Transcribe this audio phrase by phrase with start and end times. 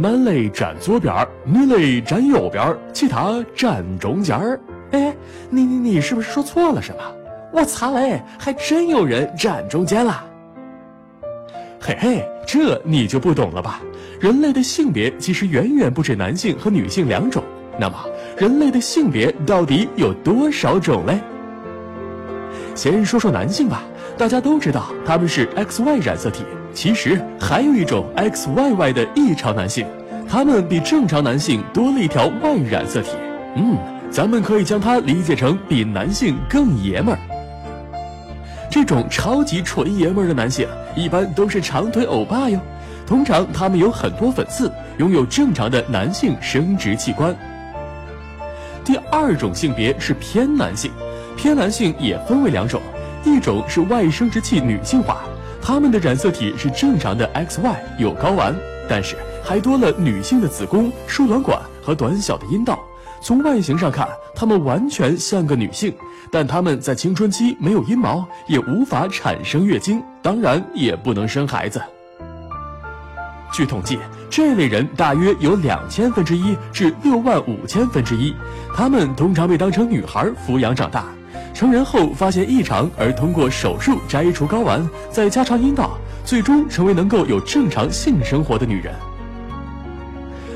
[0.00, 4.60] 男类站左边，女类站右边，其他站中间儿。
[4.92, 5.12] 哎，
[5.50, 7.00] 你你你是不是说错了什么？
[7.52, 10.24] 我擦嘞，还真有人站中间了。
[11.80, 13.80] 嘿嘿，这你就不懂了吧？
[14.20, 17.42] 人类的性别其实远远不止男性和女性两种。
[17.76, 17.96] 那么，
[18.36, 21.18] 人类的性别到底有多少种嘞？
[22.76, 23.82] 先说说男性吧，
[24.16, 26.44] 大家都知道他们是 XY 染色体。
[26.74, 29.84] 其实还有一种 XYY 的异常男性，
[30.28, 33.12] 他们比正常男性多了一条 Y 染色体。
[33.56, 33.78] 嗯，
[34.10, 37.18] 咱们可以将它理解成比男性更爷们儿。
[38.70, 42.60] 这种超级纯爷们儿的男性，一般都是长腿欧巴哟。
[43.06, 47.34] 通常他们有很多粉刺，拥有正常的男性生殖器官。
[48.84, 50.92] 第二种性别是偏男性，
[51.38, 52.82] 偏男性也分为两种，
[53.24, 55.22] 一种是外生殖器女性化。
[55.62, 58.54] 他们的染色体是正常的 XY，有睾丸，
[58.86, 59.16] 但是
[59.48, 62.78] 还多了女性的子宫、输卵管和短小的阴道。
[63.22, 65.90] 从外形上看，他们完全像个女性，
[66.30, 71.80] 但他们在青春期没有阴毛，也无法产生月经，当然也不能生孩子。
[73.50, 78.34] 据统计，这类人大约有两千分之一至六万五千分之一，
[78.76, 81.06] 他们通常被当成女孩抚养长大。
[81.54, 88.94] 成人后发现异常，而通过手术摘除睾丸，再加长阴道，最终成为能够有正常性生活的女人。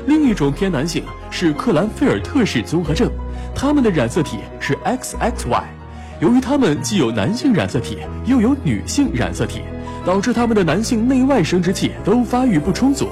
[0.05, 3.09] 另一种偏男性是克兰菲尔特氏综合症，
[3.55, 5.63] 他们的染色体是 XXY，
[6.19, 9.61] 由于他们既有男性染色体又有女性染色体，
[10.05, 13.07] 导致他们的男性内外生殖器都发育不充足。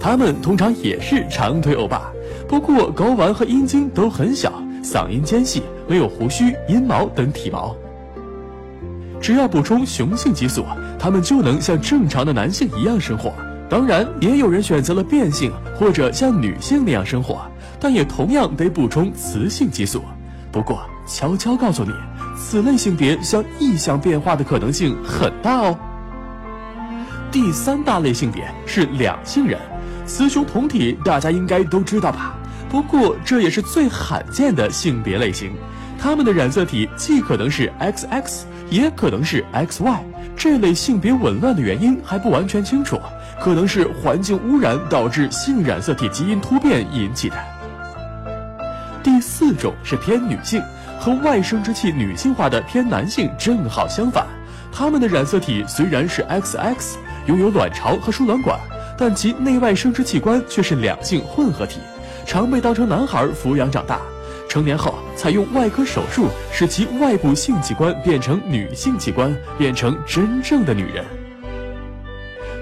[0.00, 2.12] 他们通常也是长腿欧巴，
[2.46, 4.52] 不过睾丸和阴茎都很小。
[4.82, 7.74] 嗓音尖细，没有胡须、阴毛等体毛。
[9.18, 10.62] 只要补充雄性激素，
[10.98, 13.32] 他们就能像正常的男性一样生活。
[13.74, 17.44] 当然，也有人选择了变性或者像女性那样生活，
[17.80, 20.04] 但也同样得补充雌性激素。
[20.52, 21.90] 不过，悄悄告诉你，
[22.38, 25.76] 此类性别向异向变化的可能性很大哦。
[27.32, 29.58] 第三大类性别是两性人，
[30.06, 32.36] 雌雄同体，大家应该都知道吧？
[32.70, 35.50] 不过，这也是最罕见的性别类型，
[36.04, 39.96] 他们的染色体既可能是 XX，也可能是 XY。
[40.36, 43.00] 这类性别紊乱的原因还不完全清楚，
[43.40, 47.36] 可能是环境污染导致性染色体基因突变引起的。
[49.02, 50.62] 第四种是偏女性，
[51.00, 54.26] 和外生殖器女性化的偏男性正好相反，
[54.70, 56.96] 他们的染色体虽然是 XX，
[57.28, 58.60] 拥有卵巢和输卵管，
[58.98, 61.80] 但其内外生殖器官却是两性混合体。
[62.26, 63.98] 常被当成男孩抚养长大，
[64.50, 71.02] 成年后采用外科手术，使其外部性器官变成女性器官，变成真正的女人。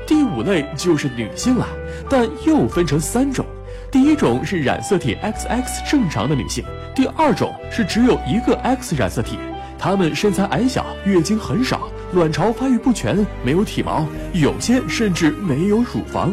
[0.07, 1.67] 第五类就是女性了，
[2.09, 3.45] 但又分成三种：
[3.91, 6.65] 第一种是染色体 XX 正常的女性；
[6.95, 9.37] 第二种是只有一个 X 染色体，
[9.77, 16.33] 她们身材矮小，月经很少，卵巢发育不全，没有体毛，有些甚至没有乳房。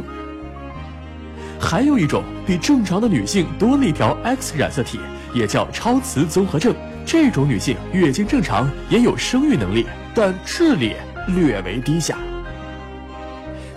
[1.59, 5.00] 还有一种比正常的女性多了一条 X 染色体，
[5.34, 6.75] 也叫超雌综合症。
[7.06, 10.94] 这种女性月经正常，也有生育能力，但智力
[11.28, 12.17] 略为低下。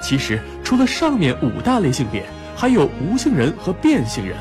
[0.02, 2.24] 其实，除了上面五大类性别，
[2.54, 4.36] 还有无性人和变性人。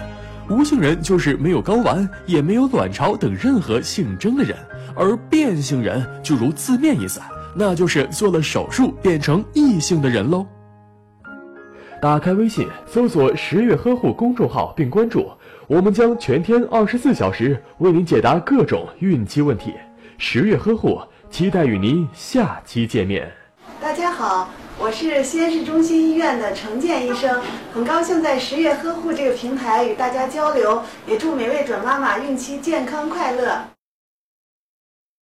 [0.50, 4.58] 无性人就是没有睾丸，也没有卵巢等任何性征的人，
[4.96, 7.22] 而变性人就如字面意思，
[7.56, 10.46] 那就是做了手术变成异性的人喽。
[12.02, 15.30] 打开微信，搜索“十月呵护”公众号并关注，
[15.68, 19.76] 我们将全天二十四小时为您解答各种孕期问题。
[20.18, 23.32] 十月呵护，期待与您下期见面。
[23.80, 24.50] 大家好，
[24.80, 27.40] 我是西安市中心医院的程健医生，
[27.72, 33.62] 很高兴在十月呵护这个平台与大家交流，也祝每位准妈妈孕期健康快乐。